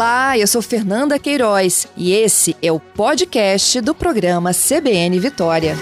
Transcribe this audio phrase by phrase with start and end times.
[0.00, 5.74] Olá, eu sou Fernanda Queiroz e esse é o podcast do programa CBN Vitória.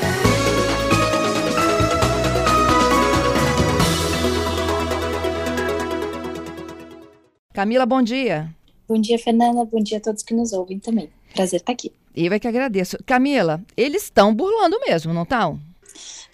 [7.54, 8.52] Camila, bom dia.
[8.88, 9.64] Bom dia, Fernanda.
[9.64, 11.08] Bom dia a todos que nos ouvem também.
[11.32, 11.92] Prazer estar aqui.
[12.16, 12.98] Eu é que agradeço.
[13.06, 15.60] Camila, eles estão burlando mesmo, não estão?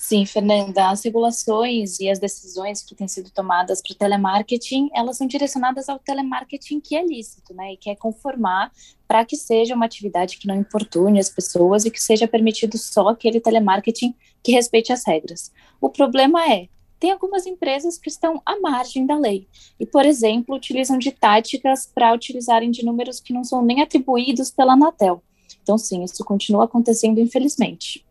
[0.07, 5.17] Sim, Fernanda, as regulações e as decisões que têm sido tomadas para o telemarketing, elas
[5.17, 8.71] são direcionadas ao telemarketing que é lícito, né, e quer conformar
[9.09, 13.09] para que seja uma atividade que não importune as pessoas e que seja permitido só
[13.09, 15.51] aquele telemarketing que respeite as regras.
[15.81, 16.69] O problema é,
[17.01, 19.49] tem algumas empresas que estão à margem da lei
[19.81, 24.51] e, por exemplo, utilizam de táticas para utilizarem de números que não são nem atribuídos
[24.51, 25.23] pela Anatel.
[25.63, 28.05] Então, sim, isso continua acontecendo, infelizmente.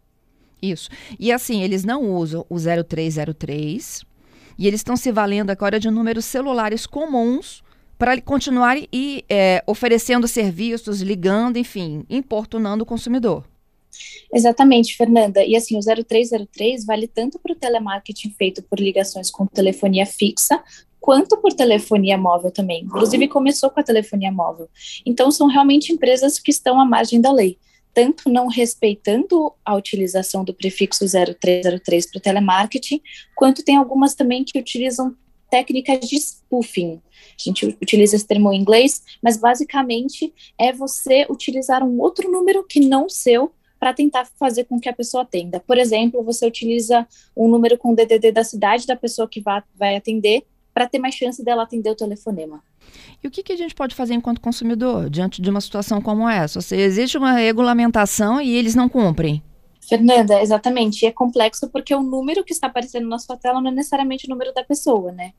[0.64, 0.90] Isso.
[1.20, 4.06] E assim, eles não usam o 0303
[4.58, 7.62] e eles estão se valendo agora de números celulares comuns
[7.98, 13.44] para continuar e é, oferecendo serviços, ligando, enfim, importunando o consumidor.
[14.34, 15.44] Exatamente, Fernanda.
[15.44, 20.64] E assim, o 0303 vale tanto para o telemarketing feito por ligações com telefonia fixa,
[20.98, 22.84] quanto por telefonia móvel também.
[22.86, 24.70] Inclusive, começou com a telefonia móvel.
[25.06, 27.58] Então, são realmente empresas que estão à margem da lei
[27.94, 33.02] tanto não respeitando a utilização do prefixo 0303 para o telemarketing,
[33.36, 35.16] quanto tem algumas também que utilizam
[35.50, 37.00] técnicas de spoofing.
[37.40, 42.66] A gente utiliza esse termo em inglês, mas basicamente é você utilizar um outro número
[42.66, 45.60] que não seu para tentar fazer com que a pessoa atenda.
[45.60, 47.06] Por exemplo, você utiliza
[47.36, 49.44] um número com DDD da cidade da pessoa que
[49.76, 52.64] vai atender para ter mais chance dela atender o telefonema.
[53.24, 56.28] E o que, que, a gente pode fazer enquanto consumidor diante de uma situação como
[56.28, 56.60] essa?
[56.60, 59.42] Ou seja, existe uma regulamentação e eles não cumprem?
[59.88, 61.04] Fernanda, exatamente.
[61.04, 64.26] E é complexo porque o número que está aparecendo na sua tela não é necessariamente
[64.26, 65.34] o número da pessoa, né?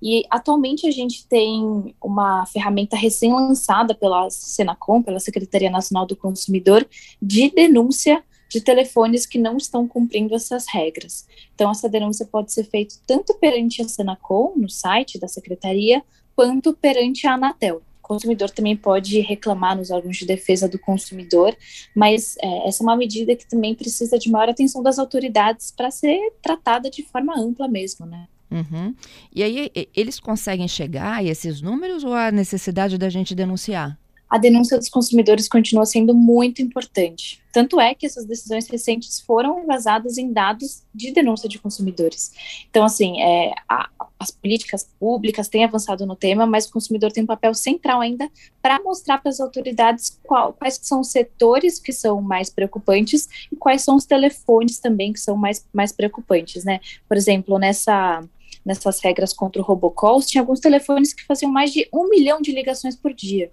[0.00, 6.86] E atualmente a gente tem uma ferramenta recém-lançada pela Senacom, pela Secretaria Nacional do Consumidor,
[7.20, 11.26] de denúncia de telefones que não estão cumprindo essas regras.
[11.54, 16.02] Então, essa denúncia pode ser feita tanto perante a Senacom, no site da Secretaria,
[16.34, 17.82] quanto perante a Anatel.
[18.02, 21.56] O consumidor também pode reclamar nos órgãos de defesa do consumidor,
[21.94, 25.90] mas é, essa é uma medida que também precisa de maior atenção das autoridades para
[25.90, 28.28] ser tratada de forma ampla mesmo, né?
[28.48, 28.94] Uhum.
[29.34, 33.98] E aí, eles conseguem chegar a esses números ou há necessidade da gente denunciar?
[34.28, 37.40] A denúncia dos consumidores continua sendo muito importante.
[37.52, 42.32] Tanto é que essas decisões recentes foram vazadas em dados de denúncia de consumidores.
[42.68, 43.88] Então, assim, é, a,
[44.18, 48.30] as políticas públicas têm avançado no tema, mas o consumidor tem um papel central ainda
[48.60, 53.56] para mostrar para as autoridades qual, quais são os setores que são mais preocupantes e
[53.56, 56.80] quais são os telefones também que são mais, mais preocupantes, né?
[57.08, 58.22] Por exemplo, nessa
[58.64, 62.50] nessas regras contra o robocalls, tinha alguns telefones que faziam mais de um milhão de
[62.50, 63.48] ligações por dia.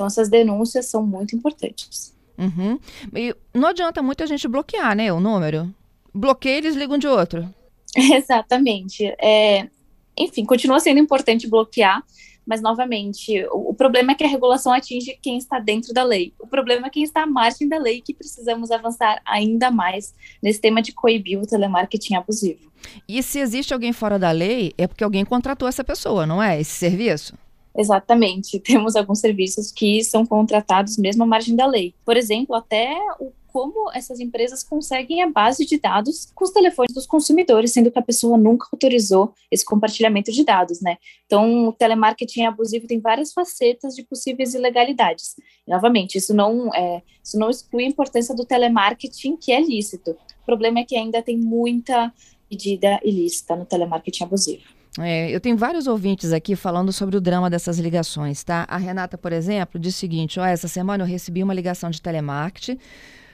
[0.00, 2.16] Então, essas denúncias são muito importantes.
[2.38, 2.80] Uhum.
[3.14, 5.70] E não adianta muito a gente bloquear, né, o número.
[6.14, 7.46] Bloqueia, eles ligam de outro.
[7.94, 9.04] Exatamente.
[9.20, 9.68] É,
[10.16, 12.02] enfim, continua sendo importante bloquear,
[12.46, 16.32] mas, novamente, o, o, problema é que a regulação atinge quem está dentro da lei.
[16.38, 20.62] O problema é quem está à margem da lei, que precisamos avançar ainda mais nesse
[20.62, 22.72] tema de coibir o telemarketing abusivo.
[23.06, 26.58] E se existe alguém fora da lei, é porque alguém contratou essa pessoa, não é?
[26.58, 27.34] Esse serviço?
[27.76, 28.58] Exatamente.
[28.60, 31.94] Temos alguns serviços que são contratados mesmo à margem da lei.
[32.04, 36.94] Por exemplo, até o como essas empresas conseguem a base de dados com os telefones
[36.94, 40.96] dos consumidores, sendo que a pessoa nunca autorizou esse compartilhamento de dados, né?
[41.26, 45.34] Então, o telemarketing abusivo tem várias facetas de possíveis ilegalidades.
[45.66, 50.12] E, novamente, isso não, é, isso não exclui a importância do telemarketing, que é lícito.
[50.42, 52.12] O problema é que ainda tem muita
[52.50, 54.79] medida ilícita no telemarketing abusivo.
[54.98, 58.66] É, eu tenho vários ouvintes aqui falando sobre o drama dessas ligações, tá?
[58.68, 62.02] A Renata, por exemplo, diz o seguinte: ó, essa semana eu recebi uma ligação de
[62.02, 62.78] telemarketing,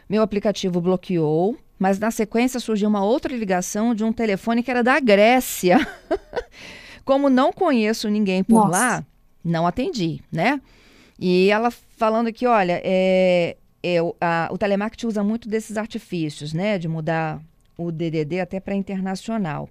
[0.08, 4.82] meu aplicativo bloqueou, mas na sequência surgiu uma outra ligação de um telefone que era
[4.82, 5.78] da Grécia.
[7.04, 8.70] Como não conheço ninguém por Nossa.
[8.70, 9.06] lá,
[9.44, 10.60] não atendi, né?
[11.18, 16.78] E ela falando aqui, olha, é, é, a, o telemarketing usa muito desses artifícios, né?
[16.78, 17.40] De mudar
[17.78, 19.70] o DDD até para internacional.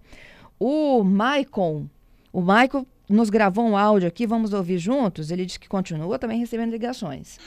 [0.60, 1.90] O Maicon,
[2.32, 5.30] o Maicon nos gravou um áudio aqui, vamos ouvir juntos.
[5.30, 7.38] Ele disse que continua também recebendo ligações.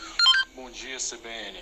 [0.55, 1.59] Bom dia, CBN.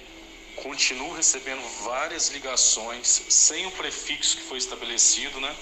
[0.57, 5.55] Continuo recebendo várias ligações sem o prefixo que foi estabelecido, né?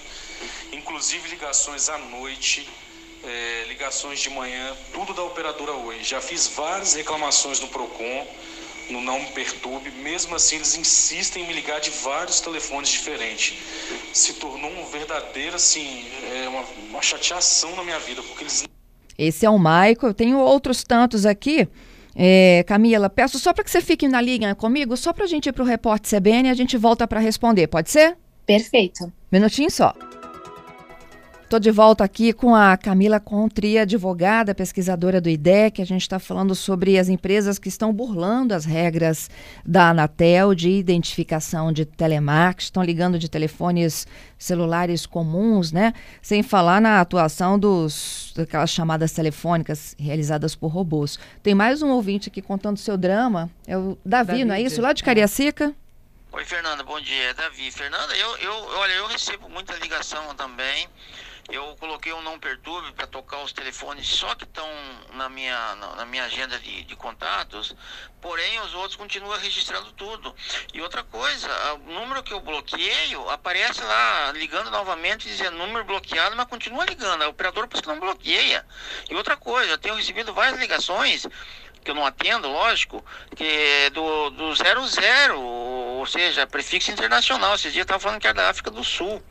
[0.71, 2.67] Inclusive ligações à noite,
[3.23, 6.03] é, ligações de manhã, tudo da operadora Oi.
[6.03, 8.27] Já fiz várias reclamações no Procon
[8.89, 9.91] no Não Me Perturbe.
[9.91, 13.57] Mesmo assim, eles insistem em me ligar de vários telefones diferentes.
[14.13, 18.63] Se tornou um verdadeiro, assim, é uma, uma chateação na minha vida, porque eles...
[19.17, 21.67] Esse é o Maico, eu tenho outros tantos aqui.
[22.15, 25.49] É, Camila, peço só para que você fique na linha comigo, só para a gente
[25.49, 28.17] ir para o repórter CBN e a gente volta para responder, pode ser?
[28.45, 29.11] Perfeito.
[29.31, 29.93] Minutinho só.
[31.45, 35.79] Estou de volta aqui com a Camila Contri, advogada, pesquisadora do IDEC.
[35.79, 39.29] A gente está falando sobre as empresas que estão burlando as regras
[39.63, 44.07] da Anatel de identificação de telemarketing, estão ligando de telefones
[44.39, 45.93] celulares comuns, né?
[46.19, 51.19] Sem falar na atuação dos daquelas chamadas telefônicas realizadas por robôs.
[51.43, 53.51] Tem mais um ouvinte aqui contando seu drama.
[53.67, 54.81] É o Davi, Davi não é isso?
[54.81, 55.75] Lá de Cariacica.
[56.31, 57.29] Oi, Fernanda, bom dia.
[57.29, 57.71] É Davi.
[57.71, 60.87] Fernanda, eu, eu, olha, eu recebo muita ligação também
[61.49, 64.67] eu coloquei um não perturbe para tocar os telefones só que estão
[65.13, 67.75] na minha, na, minha agenda de, de, contatos,
[68.19, 70.35] porém os outros continuam registrando tudo.
[70.73, 76.35] E outra coisa, o número que eu bloqueio aparece lá ligando novamente, dizendo número bloqueado,
[76.35, 77.23] mas continua ligando.
[77.23, 78.65] O operador por isso não bloqueia.
[79.09, 81.27] E outra coisa, eu tenho recebido várias ligações
[81.83, 83.05] que eu não atendo, lógico,
[83.35, 87.53] que é do, do 00, ou seja, prefixo internacional.
[87.53, 89.23] Esse dia eu estava falando que era da África do Sul.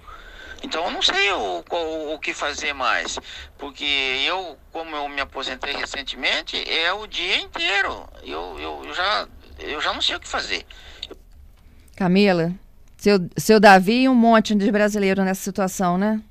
[0.65, 3.19] Então eu não sei o, o, o, que fazer mais,
[3.59, 3.85] porque
[4.27, 8.09] eu, como eu me aposentei recentemente, é o dia inteiro.
[8.23, 9.29] Eu, eu, eu já,
[9.59, 10.65] eu já não sei o que fazer.
[11.95, 12.51] Camila,
[12.97, 16.23] seu, seu Davi e um monte de brasileiro nessa situação, né?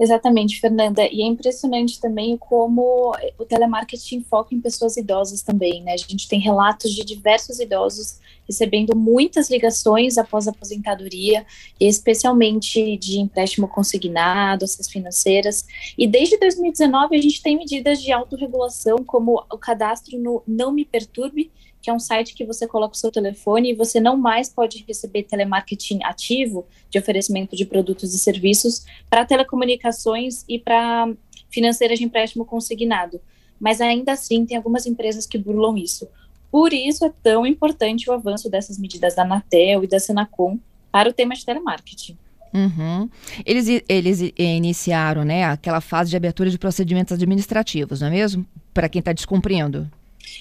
[0.00, 1.06] Exatamente, Fernanda.
[1.12, 5.92] E é impressionante também como o telemarketing foca em pessoas idosas também, né?
[5.92, 8.18] A gente tem relatos de diversos idosos
[8.48, 11.44] recebendo muitas ligações após a aposentadoria,
[11.78, 15.66] especialmente de empréstimo consignado, essas financeiras.
[15.98, 20.86] E desde 2019 a gente tem medidas de autorregulação, como o cadastro no Não Me
[20.86, 21.50] Perturbe,
[21.80, 24.84] que é um site que você coloca o seu telefone e você não mais pode
[24.86, 31.12] receber telemarketing ativo de oferecimento de produtos e serviços para telecomunicações e para
[31.48, 33.20] financeiras de empréstimo consignado.
[33.58, 36.08] Mas ainda assim, tem algumas empresas que burlam isso.
[36.50, 40.58] Por isso é tão importante o avanço dessas medidas da Anatel e da Senacom
[40.90, 42.18] para o tema de telemarketing.
[42.52, 43.08] Uhum.
[43.46, 48.44] Eles, eles iniciaram né, aquela fase de abertura de procedimentos administrativos, não é mesmo?
[48.74, 49.88] Para quem está descumprindo.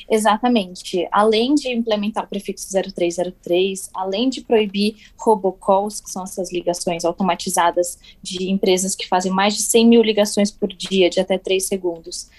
[0.09, 1.07] Exatamente.
[1.11, 7.97] Além de implementar o prefixo 0303, além de proibir robocalls, que são essas ligações automatizadas
[8.21, 12.29] de empresas que fazem mais de 100 mil ligações por dia, de até 3 segundos,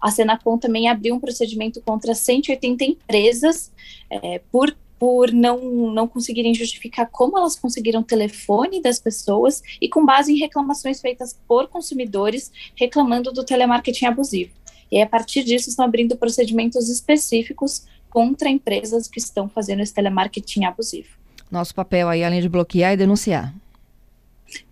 [0.00, 3.72] a Senacom também abriu um procedimento contra 180 empresas
[4.10, 9.88] é, por por não, não conseguirem justificar como elas conseguiram o telefone das pessoas e
[9.88, 14.57] com base em reclamações feitas por consumidores reclamando do telemarketing abusivo.
[14.90, 20.64] E a partir disso estão abrindo procedimentos específicos contra empresas que estão fazendo esse telemarketing
[20.64, 21.08] abusivo.
[21.50, 23.54] Nosso papel aí, além de bloquear, é denunciar.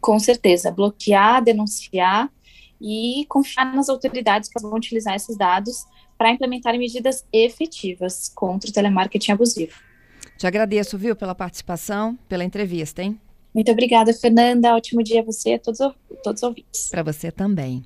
[0.01, 2.31] Com certeza, bloquear, denunciar
[2.81, 5.87] e confiar nas autoridades que vão utilizar esses dados
[6.17, 9.75] para implementar medidas efetivas contra o telemarketing abusivo.
[10.39, 13.19] Te agradeço, viu, pela participação, pela entrevista, hein?
[13.55, 14.75] Muito obrigada, Fernanda.
[14.75, 15.79] Ótimo dia a você e a todos,
[16.23, 16.89] todos os ouvintes.
[16.91, 17.85] Para você também.